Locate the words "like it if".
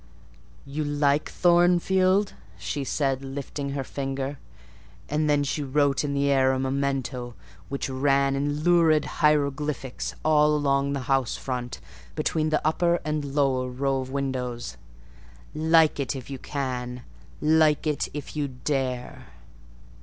15.53-16.31, 17.39-18.35